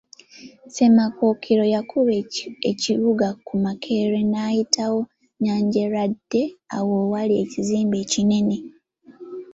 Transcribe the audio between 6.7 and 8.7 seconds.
awo awali ekizimbe ekinene.